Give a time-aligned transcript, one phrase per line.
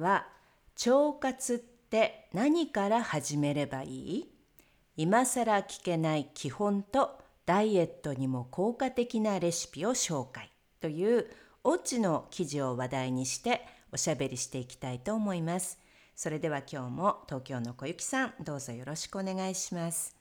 [0.00, 0.26] は
[0.84, 4.32] 腸活って何から始めればいい？
[4.96, 10.50] 今更聞けない基本とダイエットにも効果的なレシピを紹介
[10.80, 11.26] という
[11.64, 15.78] オチの記事を話題にしておしゃべりしていきたいと思います。
[16.14, 20.14] それでは今日も東京の小雪さんどうぞよろしくお願いします。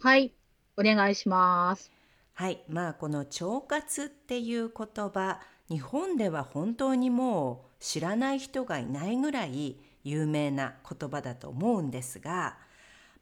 [0.00, 0.32] はい、
[0.76, 1.90] お願いします。
[2.34, 12.56] はい、まあこの腸活っていう言葉日本では本当にもう知らない人がいないぐらい有名な言葉だと思うんですが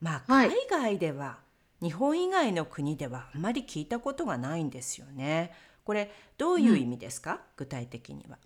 [0.01, 1.39] まあ海外では、
[1.81, 5.53] 日本以外の国ではあまり聞いたことがないんですよね。
[5.85, 8.39] これどういう意味ですか、具体的には。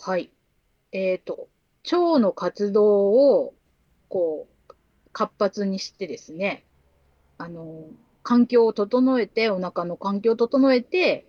[0.00, 0.30] はい。
[0.92, 1.48] えっと、
[1.92, 3.54] 腸の活動を
[4.08, 4.74] こう
[5.12, 6.64] 活発にしてですね、
[7.38, 7.84] あの、
[8.22, 11.26] 環境を整えて、お腹の環境を整えて、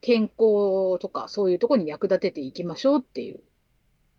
[0.00, 3.40] 健康とかそういうところに役立てていきましょうっていう、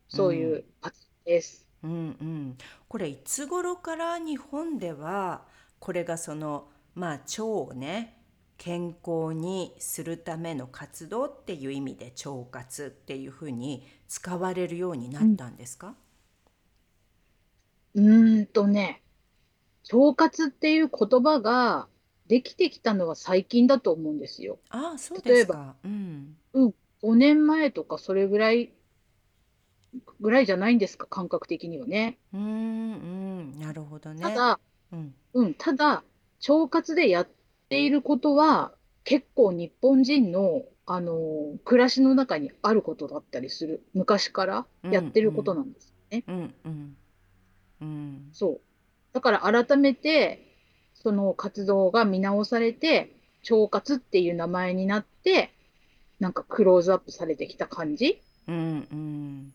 [0.10, 1.68] そういう発です。
[1.84, 2.58] うんうん、
[2.88, 5.48] これいつ頃から日本では
[5.80, 8.18] これがそのまあ腸をね
[8.58, 15.96] 健康にするための活動っていう意味で腸活っていうふうに使われるようになったんですか、
[17.96, 19.02] うん、ーんとね、
[19.92, 21.88] 腸活っていう言葉が
[22.32, 24.58] できてきたのは最近だと思うんですよ。
[24.70, 25.76] ああ、そうですか。
[25.84, 26.38] うん。
[26.54, 28.72] うん、5年前とかそれぐらい
[30.22, 32.20] ぐらいじゃないんですか、感覚的にはね。
[32.34, 32.46] うん、う
[33.58, 34.22] ん、なるほどね。
[34.22, 34.60] ただ、
[34.94, 36.06] うん、うん、ただ、
[36.48, 37.28] 腸活でやっ
[37.68, 38.72] ていることは、
[39.04, 43.84] 結構日本人の、あの暮らしの中にあることだったりする。
[43.94, 46.24] 昔からやってることなんですね。
[46.28, 46.98] うん、うん、
[47.82, 48.30] うん。
[48.32, 48.62] そう。
[49.12, 50.51] だから改めて、
[51.02, 53.16] その活動が見直されて、
[53.50, 55.52] 腸活っていう名前になって、
[56.20, 58.22] なんかクローズアップされてきた感じ？
[58.48, 59.54] うんうん。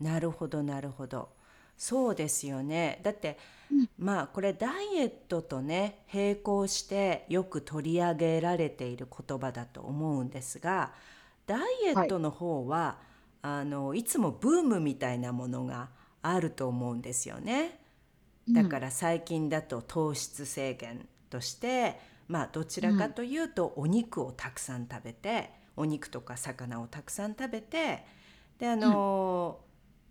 [0.00, 1.28] なるほどなるほど。
[1.76, 3.00] そうですよね。
[3.02, 3.36] だって、
[3.72, 10.92] うん、まあこれダイエットとね並行してよく取り上げられている言葉だと思うんですが
[11.46, 12.96] ダイエットの方は、は
[13.42, 15.88] い、あのいつもブームみたいなものが
[16.22, 17.80] あると思うんですよね。
[18.48, 28.04] だから最近だと糖質制限としてまあどちらかというとお肉をたくさん食べて、お肉とか魚をたくさん食べて
[28.58, 29.60] であの、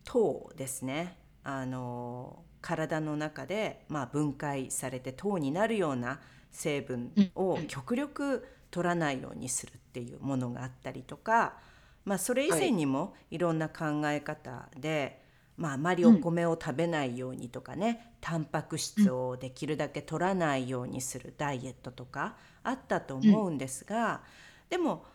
[0.03, 1.17] 糖ですね。
[1.43, 11.57] あの体の中で、まあ、分解されて糖になるような成分を極力取らないようにするっていうものがあったりとか、
[12.05, 15.22] まあ、それ以前にもいろんな考え方で、
[15.55, 24.21] まあ、あまりお米を食べないようにとかね、タンパク質をできるだけ取らないようにするダイエットとかあったと思うんですが、
[24.69, 25.05] でも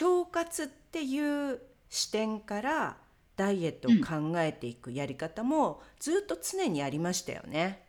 [0.00, 2.96] 腸活っていう視点から
[3.36, 7.84] ダイエットを考えていくやり方もずっと常にありましたよね。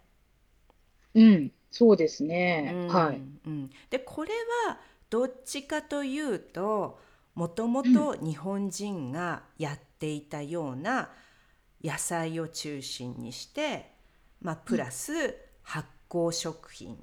[1.14, 2.72] うん、そうですね。
[2.74, 3.22] うんはい。
[3.46, 4.32] うん、でこれ
[4.68, 4.80] は
[5.10, 7.00] どっちかというと
[7.36, 11.10] もともと日本人がやっていたような
[11.84, 13.92] 野菜を中心にして、
[14.42, 16.98] まあ、プラス発酵食品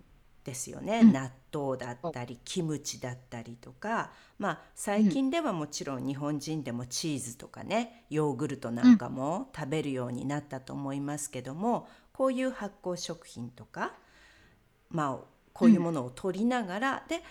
[0.45, 13.93] ですよね、うん、納豆だったりキムチだったりとか、まあ、最近ではもちろん日本人でもチーズとかねヨーグルトなんかも食べるようになったと思いますけどもこういう発酵食品とか、
[14.91, 17.23] まあ、こういうものを取りながら、で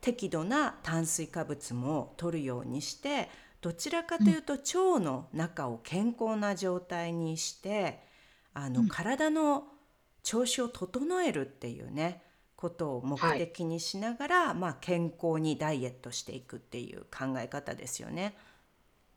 [0.00, 3.28] 適度な炭水化物も取るようにして
[3.66, 7.98] どちらかというと腸の中を健康な状態にして
[8.54, 9.64] あの、体の
[10.22, 12.22] 調子を整えるっていうね
[12.54, 18.36] ことを目的にしながら、まあ、健康にダイエットしていくっていう考え方ですよね。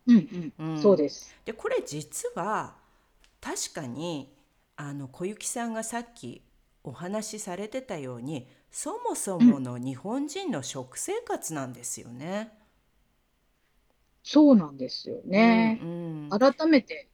[0.08, 1.32] うんうん、そうです。
[1.46, 2.74] でこれ実は
[3.40, 4.34] 確かに
[4.78, 6.42] あの小雪さんがさっき
[6.84, 12.58] お話しされてたようにそもそもの日本人の食生活なんですよね。
[14.24, 15.82] そうなんですよね。
[15.82, 17.10] うんうん、改めて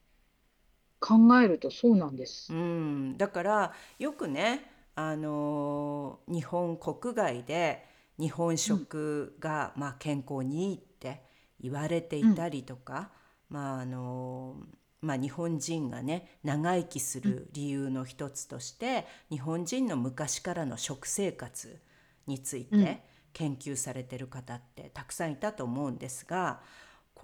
[0.99, 2.55] 考えるとそうなんでうす。
[2.55, 4.61] ん、だからよくね、
[4.95, 7.85] あの日本国外で
[8.19, 11.21] 日本うん、食が、まあ、健康にいいって
[11.59, 13.11] 言われていうん、たりとか、
[13.49, 14.55] まああの
[15.01, 21.79] まあ、日本人がね長生きすうん、る理由の一つとして日本人の昔からの食生活
[22.27, 23.03] についうん、て
[23.33, 26.61] 研究されてる方ってたくさんいたと思うんですが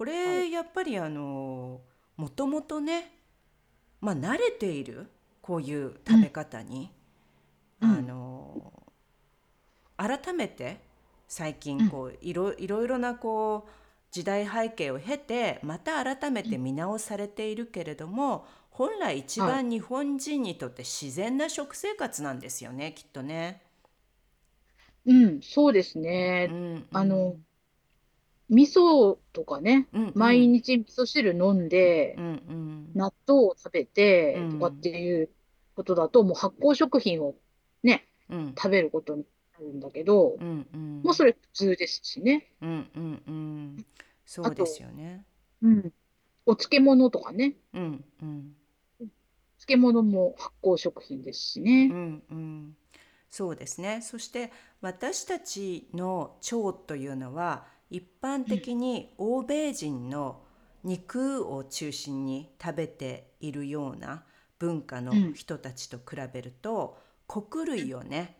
[0.02, 0.44] こはい。
[0.44, 1.80] れやっぱりあの
[2.16, 3.12] もともとね
[4.00, 5.10] まあ、慣れている
[5.42, 6.90] こういう食べうん、方に
[7.80, 8.72] あうん、の
[9.96, 10.80] 改めて
[11.28, 13.70] 最近うん、こういろいろいろなこう
[14.10, 19.62] 時代背景を経てまた改めうん、て見直されているけれども本来一はい。
[19.62, 23.62] 番日本人にとって自然な食生活なんですよねきっとね。
[25.04, 25.98] うん、そうです
[26.46, 26.52] うね。
[26.52, 27.44] んうあの、ん
[28.52, 35.30] 味噌とかね、うんうん毎日味噌汁飲んで、うんうん納豆を食べうてとかってんいう
[35.74, 37.34] ことだと、もう発酵食品を
[37.82, 42.52] ね、うん食べることになるんだけど、うんうんもうそれ普通ですしね。
[42.60, 43.86] うんうんうん
[44.26, 45.24] そうですよね。
[45.62, 45.92] うん、
[46.46, 47.54] お漬物とかね。
[47.72, 48.56] うんうん
[49.58, 51.86] 漬物も発酵食品ですしうね。
[51.86, 52.76] んうん、
[53.30, 54.00] そうですね。
[54.02, 54.50] そして
[54.80, 60.42] 私たちの腸というのは一般うん、的に欧米人の
[60.84, 64.24] 肉を中心に食べているような
[64.58, 68.36] 文化うん、の人たちと比べると穀類をね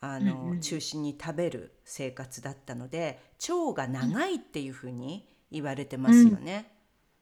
[0.00, 6.70] あうん、うのん、中心に食べる生活だったので腸が長いっていうふうに言われてまうん、すよね。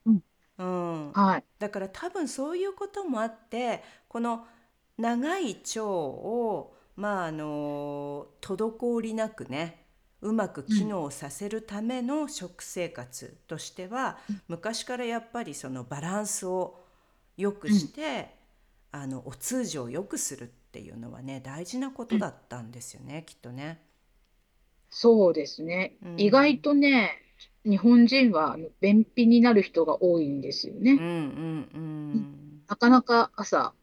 [0.06, 0.22] うん、
[0.58, 1.44] うん、はい。
[1.58, 4.46] だから多分そういうこともあってこの
[4.98, 9.81] 長い腸をまああの滞りなくね
[10.22, 16.80] うまくうん、機能させるための食生活としては昔からやっぱりそのバランスを
[17.36, 18.34] 良くうん、して
[18.92, 22.19] あのお通じを良くするっていうのはね大事なこうん。
[22.19, 23.82] とだったんですよねきっとね。
[24.90, 25.96] そうですね。
[26.02, 27.10] う意外んとね、
[27.64, 30.92] 日本人は便秘になる人が多いんですよね。
[30.98, 31.78] うんうんう
[32.14, 33.75] うんんなかなか朝、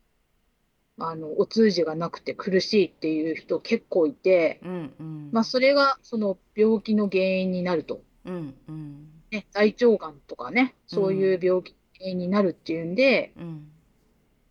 [1.00, 5.30] あの、お通じがなくて苦しいっていう人結構いて、うんうん。
[5.32, 8.02] まあ、それがその病気の原因になると。
[8.26, 9.08] うんうん。
[9.32, 13.72] ね、大腸がんとかね、うそういうん病気の原因になるっていうんで、うん。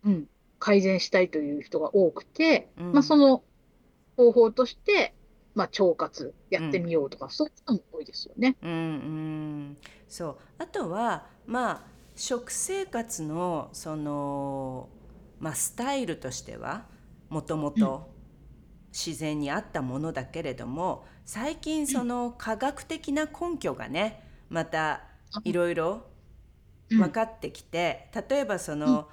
[0.05, 0.29] うん、
[0.59, 3.43] 改善したいという人が多くて、まあ、そうんの
[4.15, 5.13] 方法として、
[5.55, 8.55] まあ、腸活やってうんみようとか、そういう人も多いですよね。
[8.61, 9.77] うんうん。
[10.07, 10.37] そう。
[10.57, 11.81] あとはまあ
[12.15, 14.89] 食生活のその、
[15.39, 16.85] まあ、スタイルとしては
[17.29, 18.09] もともうん、と
[18.91, 25.03] 自然にあったものだけれども最近うん、その科学的な根拠がねまた
[25.33, 26.05] あいろいろ
[26.91, 29.09] うん、分かってきて例えばそうん、の、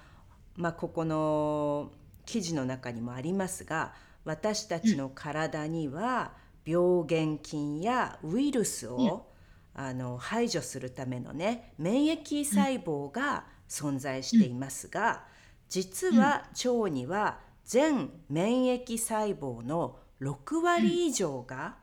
[0.57, 1.93] まあ、ここの
[2.25, 3.93] 記事の中にもありますが
[4.25, 6.33] 私たうん、ちの体には
[6.65, 9.27] 病原菌やウイルスうん、を
[9.75, 15.25] あの排除するためのね免疫うん、細胞が存在しうん、ていますが
[15.69, 21.77] 実うん、は腸には全免疫細胞の6うん、割以上が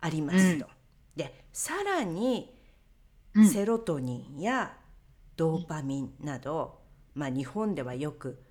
[0.00, 0.66] ありまうすと。
[0.66, 0.68] ん、
[1.16, 2.52] でさらに
[3.34, 3.46] うん。
[3.46, 4.76] セロトニンや
[5.36, 6.80] ドーパミンなど、
[7.14, 8.42] まあ、日本ではよく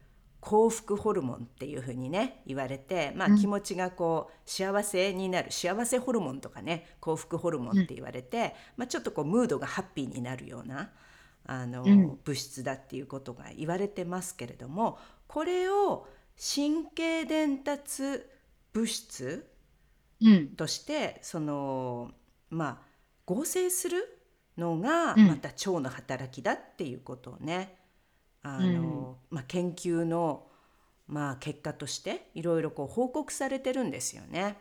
[0.42, 10.92] 幸福ホルモンっていうふうにね言われて、まあ、気うん、持ちがこう幸せになる幸せホルモンとかね幸福ホルモンって言われて、まあ、ちょっとこうムードがハッピーになるような
[11.46, 11.84] あの
[12.24, 14.98] 物質だっていうことが言われてますけれども
[15.28, 16.08] これを
[16.38, 18.24] 神経伝達
[18.74, 19.50] 物質
[20.22, 22.12] うん、としてその
[22.50, 22.78] まあ
[23.26, 24.20] 合成する
[24.58, 27.76] のがうん、また腸の働きだっていうことをね
[28.44, 30.46] あうん、の、まあ、研究の、
[31.08, 34.58] まあ、結果としていろいろこう報告されてるんですよね。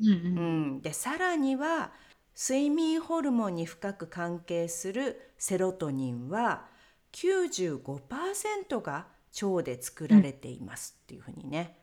[0.00, 1.92] うん、う、うんん、でさらには
[2.34, 6.66] 睡眠ホルモンに深く関係するセロトニンは
[7.12, 9.06] 95%が
[9.42, 11.76] 腸で作られていますっていうふうにね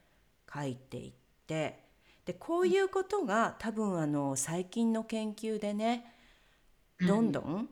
[0.54, 1.13] 書いていっ
[1.46, 1.80] て
[2.25, 6.12] でこういうことが多分あの最近の研究でね
[7.00, 7.70] どんどん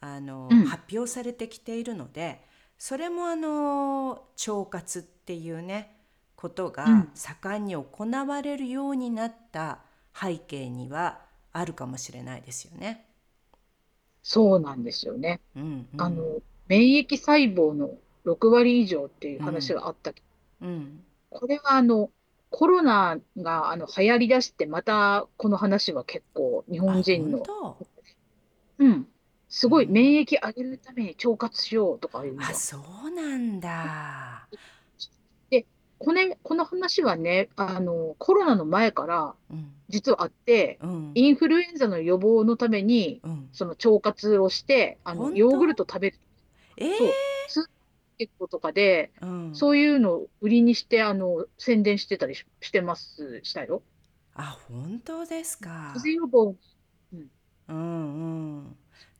[0.00, 2.44] あのうん、発表されてきているので
[2.78, 5.96] それもあの腸活っていうね
[6.36, 7.88] ことがうん、盛んに行
[8.26, 9.80] われるようになった
[10.14, 11.25] 背景には
[11.58, 13.06] あるかもしれないですよね。
[14.22, 15.40] そうなんですよね。
[15.56, 20.22] うんうんあの、免疫細胞の6割以上っていう話うんがあったけ
[20.60, 22.10] うんど、これはあの、
[22.50, 27.42] コロナがあの流行り出して、またこの話は結構日本あ人の、
[28.78, 29.06] うん、
[29.48, 32.54] すごい免疫上げるために腸活しようとか言うんあ、だ。
[32.54, 34.35] そうなんだ。
[35.98, 43.48] で、これ、この話はね、あの、コロナの前からうん、実はあって、うん、インフルエンザの予防のために、うん。
[43.52, 46.18] その腸活をして、あの、ヨーグルト食べる。
[46.76, 46.96] えー？
[46.98, 47.08] そう、
[47.48, 47.68] スーパーマー
[48.18, 49.54] ケットとかで、うん。
[49.54, 53.82] そういうのを売りにして、あの、宣伝してたりししてます、したよ。
[54.34, 55.92] あ、本当ですか。
[55.94, 56.54] 風邪予防。
[57.12, 57.30] うん
[57.68, 57.72] う
[58.60, 58.76] ん、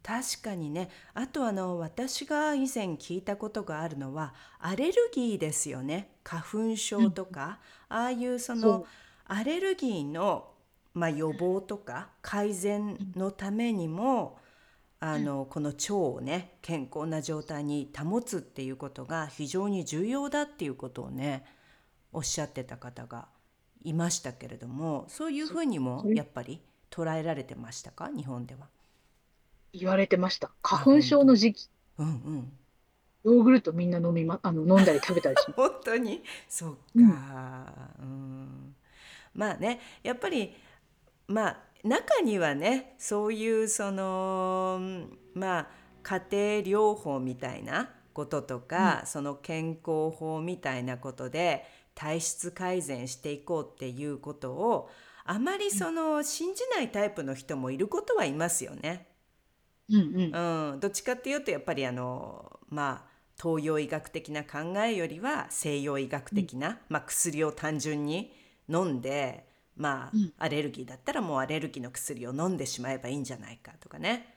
[0.07, 0.89] 確かにね。
[1.15, 6.13] あとあの私が以前聞いたことがあるのはアレルギーですよね。
[6.23, 7.59] 花粉症とか、
[7.89, 8.87] ああいうそその
[9.25, 10.53] アレルギーの、
[10.95, 14.39] まあ、予防とか改善のためにも
[15.01, 21.45] あのこの腸をね健康な状態に保つっていうことが非常に重要だっていうことをね
[22.13, 23.27] おっしゃってた方が
[23.83, 28.09] いましたけれどもそういうふうにもやっぱり捉えられてましたか？
[28.17, 28.69] 日本では。
[29.73, 30.51] 言われてました。
[30.63, 31.69] 花粉症の時期、
[31.99, 32.59] うんうん、
[33.25, 35.57] ヨーグルトみんな飲みま、あの、飲んだり食べたりします。
[35.57, 36.23] 本当に？
[36.49, 37.07] そっか、ううん。
[38.05, 38.77] ん
[39.35, 40.55] まあねやっぱり
[41.29, 44.81] まあ中にはねそういうその
[45.35, 45.69] まあ
[46.03, 54.91] 家庭療法みたいなこととか、その健康法みたいなことで体質改善していこうっていうことを
[55.25, 59.09] あまりその信じないタイプの人もいることはいますよね。
[59.91, 60.01] うんう
[60.31, 60.73] ん。
[60.73, 68.33] うん、どっちかっていうとやっぱりあのまあ東洋医学的な考えよりは西洋医学的な、まあ、薬を単純に
[68.69, 70.33] 飲んでまあ、うん。
[70.39, 74.35] アレルギーだったらもうアレルギーの薬を飲んでしまえばいいんじゃないかとかね、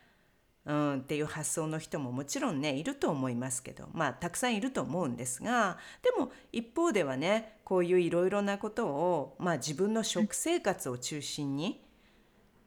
[0.66, 11.89] うん、っていう発想の人ももちろんねいると思いますけどまあたくさんいると思うんですがでも一方ではねこういういろいろなことを、まあ、自分の食生活を中心に、うん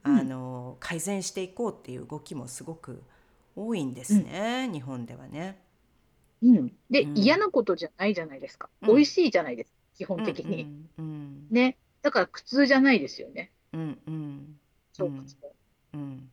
[0.03, 3.03] あの改善していこうっていう動きもすごく
[3.55, 5.61] 多いんですね、日本ではね。
[6.41, 6.71] うん。
[6.89, 8.69] で、うん嫌なことじゃないじゃないですか。
[8.81, 9.77] うん美味しいじゃないですか。
[9.95, 10.63] 基本的に。
[10.97, 11.77] うんうんね。
[12.01, 13.51] だから苦痛じゃないですよね。
[13.73, 14.59] うんうん
[14.99, 15.55] 腸活も。
[15.93, 16.29] うん、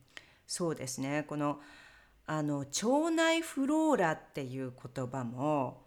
[0.47, 1.59] そうですねこの
[2.25, 5.85] あの腸内フローラっていう言葉も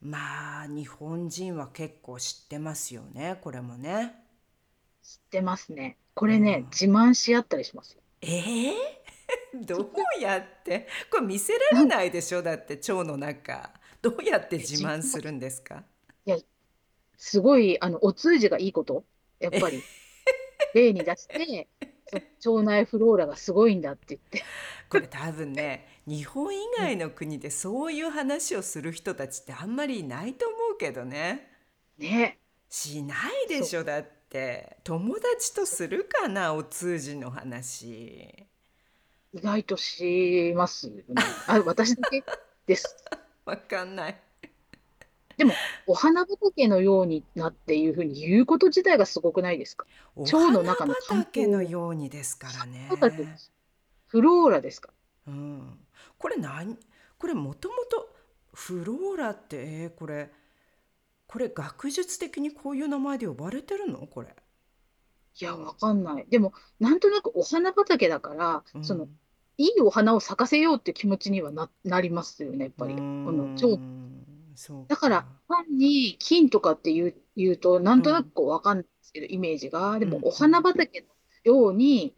[0.00, 4.14] まあ日本人は結構知ってますよねこれもね。
[5.02, 5.98] 知ってますね。
[6.14, 6.64] これね、うん。
[6.70, 8.00] 自慢し合ったりしますよ。
[8.22, 8.74] ええ
[9.54, 9.78] ど
[10.18, 10.86] うやって？
[11.10, 12.42] これ見せられないでしょ？
[12.42, 13.72] だって腸の中。
[14.02, 15.02] どうやって自慢。
[15.02, 15.84] するんですか？
[17.16, 19.04] すごい、あの、お通じがいいこと、
[19.38, 19.82] やっぱり、
[20.74, 21.68] 例に出して、
[22.42, 24.44] そう腸内フローラがすごいんだって言って。
[24.90, 31.50] これ多分ね日本以外の国でそういう話をする人たちってあんまりいないと思うけどね。
[31.96, 32.38] ね。
[32.68, 33.14] しな
[33.46, 33.84] いでしょ？
[33.84, 38.34] だって友達とするかなお通じの話。
[39.32, 41.02] 意外としますよね。
[41.46, 42.24] あ、私だけ
[42.66, 42.96] です。
[43.46, 44.20] わかんない。
[45.86, 49.86] お花畑のようになっていうふうに言うこと自体がすごくないですか？
[50.16, 52.88] お腸の中の花畑のようにですからね。
[54.08, 54.90] フローラですか？
[55.28, 55.78] うん、
[56.18, 56.76] これ何
[57.18, 58.14] これもともと
[58.52, 60.30] フローラってえーこれ
[61.26, 64.06] これ学術的にこういう名前で呼ばれてるの？
[64.06, 64.28] これ、
[65.40, 66.26] いや、わかんない。
[66.28, 68.84] でも、なんとなくお花畑だから、うん。
[68.84, 69.08] その、
[69.56, 72.94] いいお花を咲かせようって気持ちにはな、なりますよね、やっぱり。
[72.94, 73.36] うこん。
[73.36, 73.78] の腸
[74.54, 79.98] そうだから、単に菌とかって言う、言うと、なんとなくこうわかんないですけど、イメージが。
[79.98, 80.24] でも、うん。
[80.26, 81.06] お花畑の
[81.42, 82.14] ように、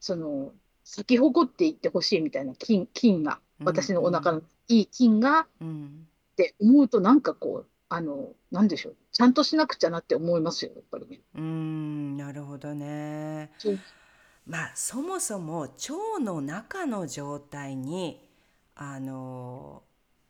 [0.00, 3.66] その、咲き誇っていってほしいみたいな菌、菌が、うん。
[3.66, 5.40] 私のお腹のいい菌が。
[5.40, 6.08] っうん。
[6.36, 8.96] て思うと、なんかこう、あの、なんでしょう。
[9.12, 11.20] ちゃんとしなくちゃなって思いますよ、やっぱりね。
[11.34, 13.78] うんなるほどねそう
[14.46, 15.74] まあそもそも腸
[16.20, 18.20] の中の状態に
[18.74, 19.82] あの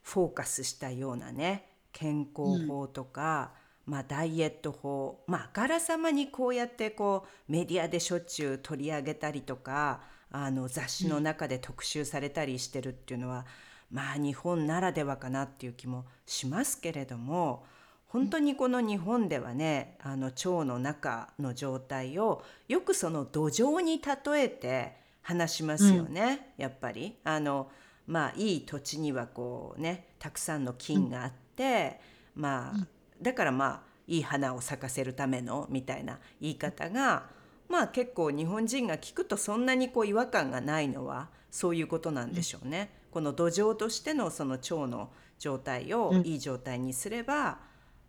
[0.03, 3.53] フォーカスしたようなね健康法とか、
[3.87, 13.47] まあ、ダイエット法まああからさまにこうやってこうメディアでしょっちゅう取り上げたりとかあの雑誌の中で特集されたりしてるっていうのは、
[13.91, 17.65] まあ日本ならではかなっていう気もしますけれども
[18.07, 27.17] 本当にこの日本ではねあの腸の中の状態をよくその土壌に例えて話しますよね、やっぱり。
[27.25, 27.69] あの
[28.07, 32.01] まあいい土地にはこうねたくさんの菌があって、
[32.37, 32.87] まあ
[33.21, 37.25] だからまあいい花を咲かせるためのみたいな言い方が
[37.69, 42.91] まあ結構日本人が聞くとそんなにこう違和感がないのはそういうことなんでしょうね。
[43.11, 47.59] この土壌としてのその腸の状態をうんいい状態にすれば、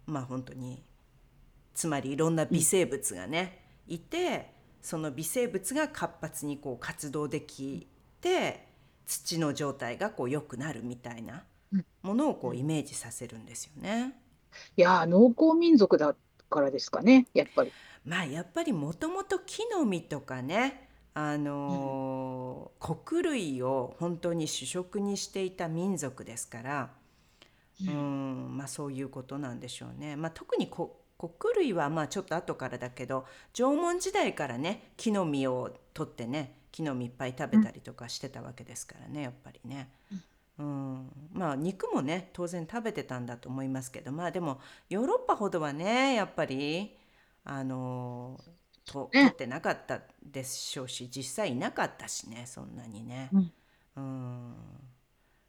[0.06, 0.84] まあ本当に
[1.74, 7.88] つまりいろんな微生物がね、いてその微生物が活発にこう活動でき
[8.22, 8.68] て
[9.06, 14.14] 土の状態がこう良くなるみたいなうんものをこうイメージさせるんですよね。
[14.76, 16.16] いやー、農耕民族だ
[16.50, 17.72] からですかね、やっぱり。
[18.08, 26.90] まあやっぱりもともと木の実とかねあのー穀類を本当に主食にしていた民族ですから、
[27.86, 30.16] うん、まあそういうことなんでしょうね。
[30.16, 39.90] まあ、特にこ穀類はまあちょっと後からだけど縄文時代からね木の実を取ってね木の実いっぱい食べたりとかしてたわけですからねやっぱりね。
[40.60, 44.60] うん、まあ肉もね当然食べてたんだと思いますけどまあでも
[44.90, 46.97] ヨーロッパほどはねやっぱり
[47.50, 48.40] あの
[48.86, 53.30] とね取ってなかったでしょうし実際いなかったしねそんなにね。
[53.32, 53.52] うん。
[53.96, 54.56] うん。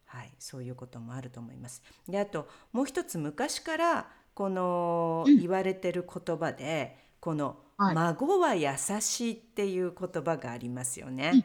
[0.06, 1.82] はい、そういうこともあると思います。
[2.08, 5.38] であともう一つ昔からこのうん。
[5.38, 7.94] 言われてる言葉で、この「はい。
[7.94, 8.68] 孫は優
[9.00, 11.42] しい」っていう言葉がありますよね。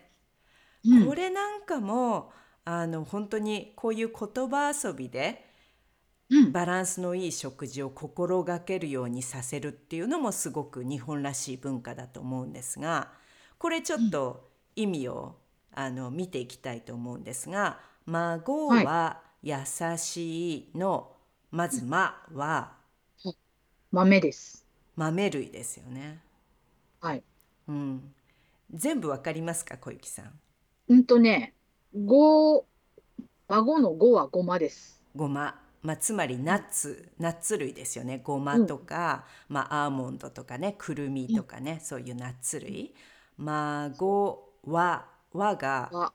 [0.85, 1.07] うん。
[1.07, 2.31] これなんかも
[2.65, 5.52] あの本当にこういう言葉遊びで
[6.33, 13.11] うんバランスのいい食事を心がけるようにさせるっていうのもすごく日本らしい文化だと思うんですが
[13.57, 15.35] これちょっと意味を
[15.71, 19.55] あの見ていきたいと思うんですが「孫は優
[19.97, 21.11] しい」の
[21.51, 22.73] まず「ま」は
[23.91, 24.65] 豆です。
[24.95, 26.21] 豆類ですよね。
[26.99, 27.23] はい。
[27.67, 28.13] うん、
[28.73, 30.39] 全部わかりますか小雪さん？
[30.89, 31.53] うんとね、
[31.93, 32.65] ご、
[33.47, 35.01] 孫のごはごまです。
[35.15, 38.21] ごま、まあ、つまりナッツ、ナッツ類ですよね。
[38.23, 42.95] ごまとか、まあ、アーモンドとかねくるみとかね、そういうナッツ類。
[43.37, 46.13] 孫は和がわ、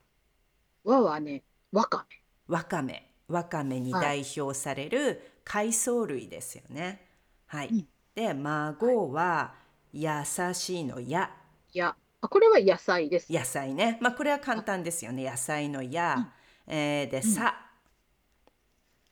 [0.85, 2.07] わはね、わか
[2.47, 3.05] わかめ。
[3.29, 7.07] わかめに代表される海藻類ですよね。
[7.47, 7.89] はい、うん。
[8.15, 9.55] で孫は
[9.93, 10.09] 優
[10.55, 11.31] しいのや。
[11.75, 13.31] や、あ、これは野菜です。
[13.31, 13.99] 野菜ね。
[14.01, 15.31] まあこれは簡単ですよね。
[15.31, 16.33] 野菜のや、
[16.67, 17.68] えーでさ、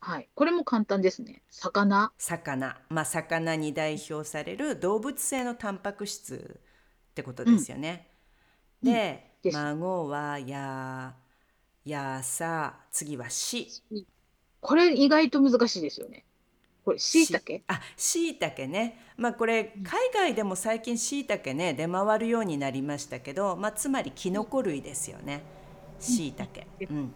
[0.07, 0.29] はい。
[0.37, 1.43] これも簡単ですね。
[1.51, 2.13] 魚。
[2.17, 6.61] 魚、まあ、魚に代表される動物性のタンパク質
[7.11, 8.07] ってことですよね。
[8.85, 8.93] うん。
[8.93, 9.57] で、です。
[9.57, 11.13] 孫はや
[11.85, 13.67] やさ次はし。
[14.61, 16.25] これ意外と難しいですよね。
[16.85, 17.65] これ、しいたけ？
[17.67, 19.01] あしいたけね。
[19.17, 25.43] まあこれ海外でも最近しいたけね出回るようになりましたけど、まあ、つまりキノコ類ですよね。
[25.99, 26.69] しいたけ。
[26.89, 27.13] うん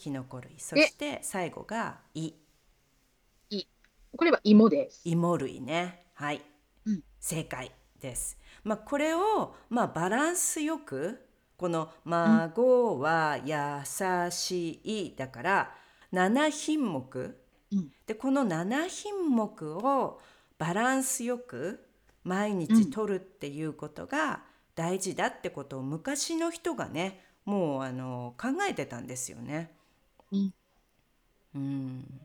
[0.00, 2.32] キノコ類そして最後がい。
[4.16, 5.02] これは芋です。
[5.04, 6.06] 芋類ね。
[6.14, 6.40] はい、
[6.86, 7.02] うん。
[7.20, 8.38] 正解です。
[8.64, 15.74] まあこれをまあバランスよくこの「孫は優しい」だから
[16.14, 17.38] 7品目、
[17.70, 17.92] うん。
[18.06, 20.18] でこの7品目を
[20.56, 21.86] バランスよく
[22.24, 29.78] 毎日取るっていうことが大事だってことを昔の人がねもうあの考えてたんですよね。
[30.32, 30.54] うん
[31.54, 32.20] うん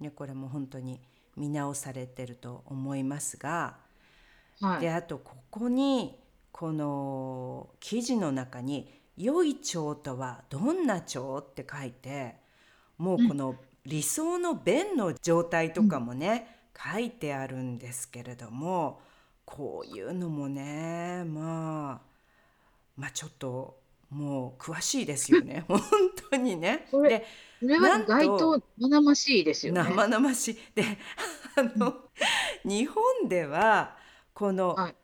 [0.00, 1.00] ね、これも本当に
[1.36, 3.78] 見直されてると思いますが、
[4.60, 4.80] はい。
[4.80, 6.18] であとここに
[6.50, 12.36] この記事の中に「良い腸とはどんな腸?」って書いて
[12.98, 19.00] もうこの理想の便の状態とかもね、書いてあるんですけれども
[19.44, 22.06] こういうのもねまあ
[22.96, 23.81] まあちょっと
[24.12, 25.80] もう詳しいですよね 本
[26.30, 26.86] 当にね。
[26.90, 27.26] これで
[27.60, 29.82] これは意外と生々しいですよね。
[29.82, 30.84] 生々しいで
[31.56, 31.94] あの
[32.64, 33.96] 日本では
[34.34, 34.94] このはい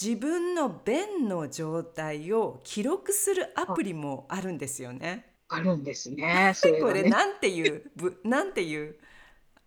[0.00, 5.34] 自分の便の状態を記録するアプリもあるんですよね。
[5.48, 6.52] あるんですね。
[6.56, 7.02] それね。
[7.04, 8.96] れなんていうぶなんていう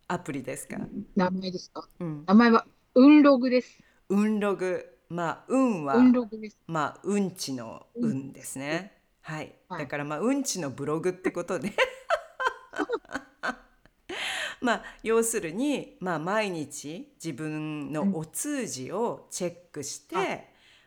[0.08, 0.78] アプリですか？
[1.16, 1.88] 名前ですか？
[2.00, 3.80] うん、名前は、うんログです。
[4.10, 6.58] 運ログまあ運はうんログです。
[6.68, 9.02] まあうんちの運ですね。
[9.22, 9.54] はい。
[9.70, 11.74] はいだからまあうんちのブログってことで。
[14.62, 20.40] まあ要するにまあ毎日自分のお通じをチェックして、は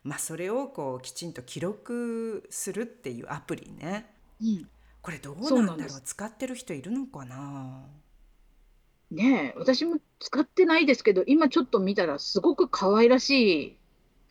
[0.05, 4.13] まあそれをこうきちんと記録するっていうアプリね。
[4.41, 4.69] うん。
[5.01, 5.77] これどうそうなだろう？
[5.77, 7.87] なんんです使ってる人いるのかな？
[9.11, 13.31] ねえ、私も使ってないですけど、今ちょっと見たらすごく可愛らし
[13.63, 13.78] い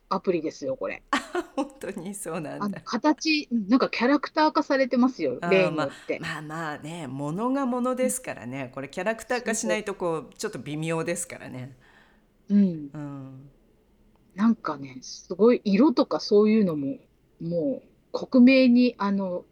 [0.09, 1.03] アプリですよ、これ。
[1.55, 2.81] 本当にそうなんだ。
[2.81, 6.19] 形、うんなんかキャラクター化されてますよ、例によって。
[6.19, 11.77] まあまあね、ものがものですからね、これキャラクター化しないとこうちょっと微妙ですからね。
[12.49, 12.89] うん。
[12.93, 13.49] うん。
[14.35, 16.97] なんかね、すごい色とかそういうのも、
[17.41, 19.45] もう克明にあの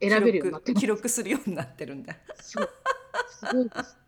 [0.00, 0.74] 選べるようになって。
[0.74, 2.16] 記録記録するようになってるんだ。
[2.40, 2.70] そう
[3.28, 4.03] すごいです。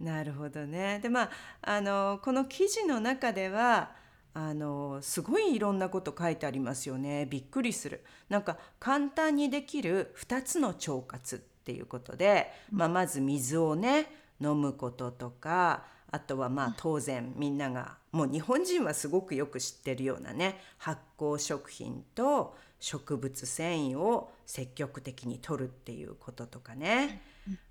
[0.00, 0.04] はい。
[0.04, 1.00] なるほどね。
[1.02, 1.30] でまあ
[1.62, 3.90] あのこの記事の中では
[4.38, 27.22] あのすごいいろんなこと書いてありますよねびっくりするなんか簡単にできる2つの腸活っていうことで、まあ、まず水をね飲むこととかあとはまあ当然みんながもう日本人はすごくよく知ってるようなね発酵食品と植物繊維を積極的に摂るっていうこととかね、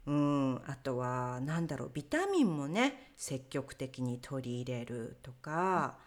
[0.06, 5.98] うん、あとは何だろうビタミンもね積極的に取り入れるとか、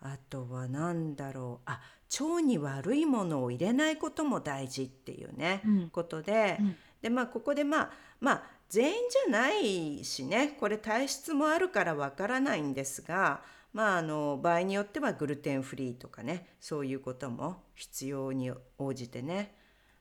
[0.00, 1.80] あとは何だろうあ
[2.20, 5.90] 腸に悪いものを入れないことも大事っていうね、うん。
[5.90, 6.76] ことで、うん。
[7.02, 8.94] でまあここでまあまあ全員
[9.26, 13.40] じゃないしねこれ体質もあるからわからないんですが
[13.78, 19.54] まああの場合によってはグルテンフリーとかねそういうことも必要に応じてね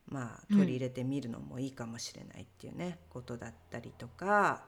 [0.07, 4.63] まあ取り入れてみるのもいいかもしれないっていうね、ことだったりとか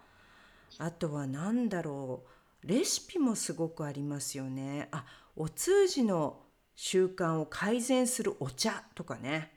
[0.78, 2.24] あとは何だろ
[2.64, 4.90] うレシピもすごくありますよね。
[4.92, 6.44] あお通じの
[6.76, 9.52] 習慣を改善するお茶とかね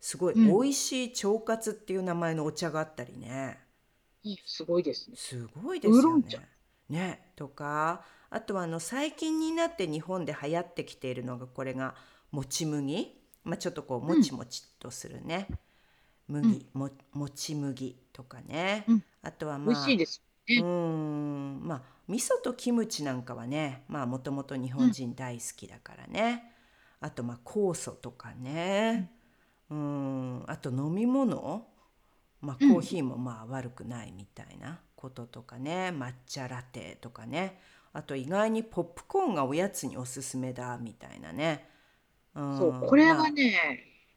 [0.00, 3.60] すごいうん美味しい腸活っていう名前のお茶があったりね
[4.44, 5.16] すごいですね。
[5.16, 6.55] すごいですよね。
[6.88, 11.94] ねとかあとはあの最近になって日本で流行ってきているのがこれが
[12.30, 15.48] もち麦、まあ、ちょっとこうもちもちっとするね、
[16.28, 19.04] 麦、ももち麦とかね、うん。
[19.22, 20.22] あとはまあ美味しいです。
[20.56, 21.60] うーん。
[21.66, 26.52] まあ味噌とキムチなんかはねまあもともと日本人大好きだからね、
[27.00, 29.12] あとまあ酵素とかね。
[29.70, 30.44] うん。
[30.46, 31.66] あと飲み物。
[32.40, 32.78] まあコうん。
[32.78, 37.60] ーヒーもまあ悪くないみたいなこととかね抹茶ラテとかね。
[37.92, 41.66] あと意外にポップコーンがおやつにおすすめだみたいなね、
[42.34, 43.14] うんそう、これまあ。
[43.14, 43.54] はね、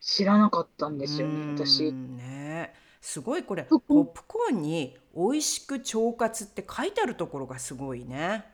[0.02, 1.92] 知らなかったんですよね、私。
[1.92, 2.74] んね。
[3.02, 8.46] すごいこれポップコーンに「美味しく腸活」って書いてあるところがすごいね。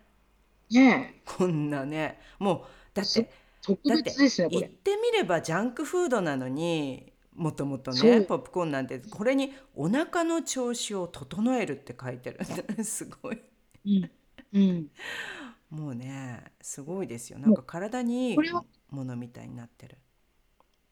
[0.72, 2.20] ねこんなね。
[2.40, 4.70] もうだっそて特だって別ですね、こ言っれ。
[4.70, 13.42] てみればジャンクフードなのにもともとねポップコーンなんてこれに「お腹の調子を整える」って書いてるすごい
[13.86, 14.12] うん。
[14.54, 14.88] うん。
[15.70, 19.98] もうねすごいですよなんか体にいいこれはものみたいになってる。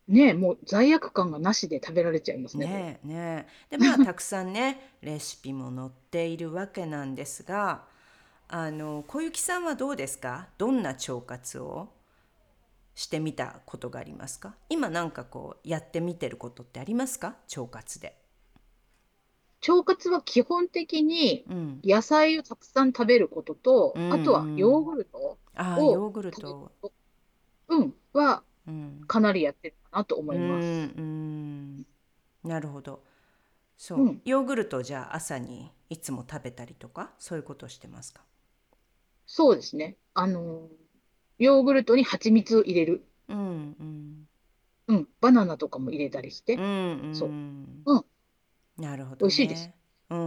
[0.07, 2.65] ねもう罪悪感がなしで食べられちゃいますね。
[2.67, 7.85] ねえねえでまあ たくさんねレシピも載っているわけなんですが
[8.49, 10.49] あの小雪さんはどうですか？
[10.57, 11.89] どんな腸活を？
[12.95, 14.55] してみたことがありますか？
[14.69, 17.35] 今なんかこうやってみてることってありますか？
[17.55, 18.17] 腸活で。
[19.67, 26.71] 腸活は基本的にうん、野菜をたくさん食べることと、うんあとはヨーグルト、をああヨーグルト。
[27.69, 30.65] うん、はうんかなりやってるかなと思います。
[30.65, 31.85] うんうん
[32.43, 33.03] なるほど。
[33.77, 38.21] そう、うんヨーグルトをじゃあ朝にいつも食べたりとかそういうことをしてますか？
[39.25, 39.95] そうですね。
[40.13, 40.67] あの、
[41.43, 43.05] ヨーグルトに蜂蜜を入れる。
[43.27, 44.27] うんうん。
[44.87, 46.55] うん、バナナとかも入れたりして。
[46.55, 46.59] う。
[46.59, 47.15] んうん。
[47.15, 47.29] そう。
[47.29, 47.83] うん。
[47.85, 48.03] うん。
[48.77, 49.67] なるほど美味しいです。
[49.67, 49.75] ね。
[50.09, 50.21] うんう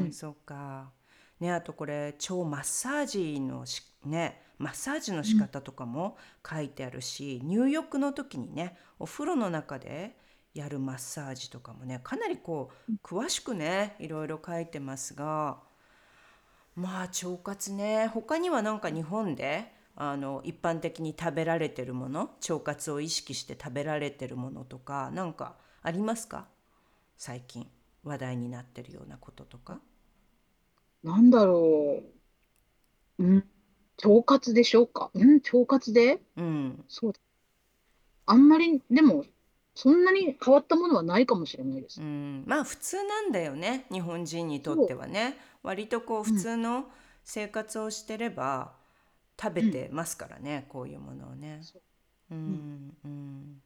[0.00, 0.12] ん、うん。
[0.12, 0.92] そうか。
[1.40, 6.16] ねあとこれ腸マッサージのしねマッサージの仕方とかも
[6.48, 10.16] 書いてあるし、入浴の時にねお風呂の中で
[10.54, 15.58] やるマッサージとかもねかなりこう詳しくねいろいろ書いてますが
[16.74, 18.06] まあ腸活ね。
[18.08, 26.46] 他にはなんか日本であの一般的に食べられてるもの腸活を意識して食べられてるものとかなんかありますか？
[27.16, 27.66] 最近
[28.04, 29.80] 話題になってるようなこととか。
[31.02, 32.02] なんだろ
[33.18, 33.24] う。
[33.24, 33.44] うん、
[34.04, 35.10] 腸活でしょうか？
[35.14, 36.20] うん、腸活で？
[36.36, 37.18] うん、そうだ。
[38.26, 39.24] あんまり、でも、
[39.74, 42.04] そんなに変わったものはないかもしれないですう。
[42.04, 46.86] ん、まあ普通なんだよね日本人にとってはね割とこう普通の
[47.24, 48.72] 生活をしてれば
[49.40, 51.58] 食べてますからね、こういうものをね。
[51.62, 51.82] そう
[52.30, 53.62] うんうん、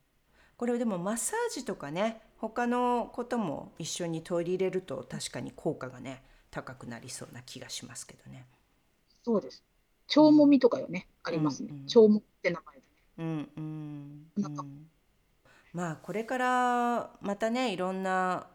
[0.56, 8.46] これでもマッサージとかね他のことも一緒に取り入れると確かに効果がね高くなりそうな気がしますけどね。
[9.24, 9.64] そうです。
[10.09, 11.85] 腸もみとかよね、ありますねうんうん。
[11.87, 12.83] 腸もって名前で。
[13.18, 14.90] うんうんなんかうん
[15.72, 18.48] まあこれからまたねいろんな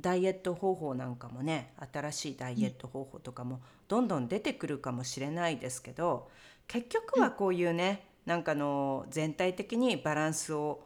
[0.00, 6.28] ダイエット方法なんかもね新しいダイエット方法とかもどんどん出てくるかもしれないですけど
[6.66, 10.82] 結局はこういうねなんかの全体的にバランスを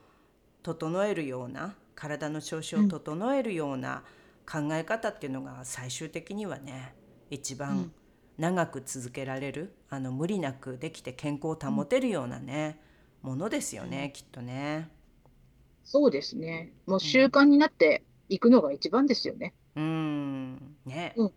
[0.62, 4.04] 整えるような体の調子を整えるような
[4.50, 6.94] 考え方っていうのが最終的にはね
[7.30, 7.92] 一う番ん
[8.38, 12.80] 長く続けられるあの無理なくできて健康を保てるようなね
[13.22, 14.90] ものですよねきっとね。
[15.84, 16.72] そうですね。
[16.86, 19.54] もう習慣になっていくのが一番ですよね。
[19.74, 20.76] うん。
[20.86, 21.32] ね、うん。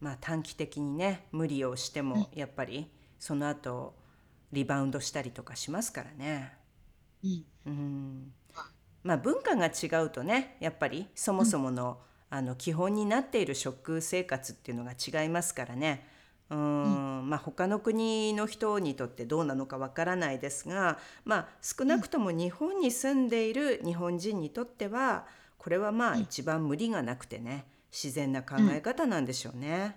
[0.00, 3.94] まあ短期的にね無理をしてもやっぱりその後
[4.50, 6.56] リバウンドしたりとかしますからね。
[7.22, 7.44] うん。
[7.66, 8.32] うん。
[9.04, 11.98] まあ文化が違うとねやっぱりそもそもの,、
[12.30, 16.08] あの基本になっている食生活っていうのが違いますからね。
[16.50, 25.26] うん、まあ他の国の人にとってどうなのかわからないですがまあ少なくとも日本に住んでいる日本人にとっては
[25.62, 29.96] これはまあ一番無理がなくてね自然な考え方なんでしょうね。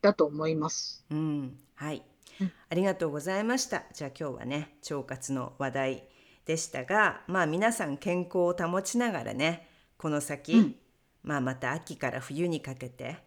[0.00, 1.04] だと思います。
[1.10, 2.04] うん、はい
[2.40, 2.52] うん。
[2.70, 3.82] ありがとうございました。
[3.92, 6.08] じゃあ今日はね、腸活の話題
[6.44, 10.76] でしたが、まあ皆さん健康を保ちながらね、この先、うん
[11.24, 13.18] まあまた秋から冬にかけて、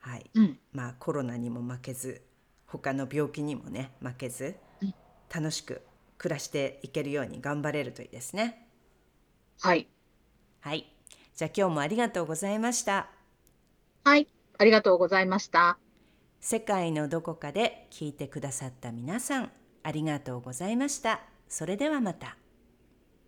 [0.00, 0.58] はい、うん。
[0.72, 2.20] まあコロナにも負けず、
[2.66, 4.94] 他の病気にもね、負けずうん、
[5.34, 5.80] 楽しく
[6.18, 8.68] 暮らしていけるように頑張れるといいですね。
[9.62, 9.88] はい。
[10.60, 10.92] はい。
[11.34, 13.08] じゃあ今日もありがとうございました。
[14.04, 14.28] はい。
[14.58, 15.78] ありがとうございました。
[16.40, 21.20] 世界のどこかで聞いてくださった皆さん、ありがとうございました。
[21.48, 22.39] それではまた。